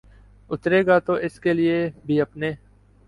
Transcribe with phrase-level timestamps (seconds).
[0.49, 2.51] اترے گا تو اس کے لیے بھی اپنے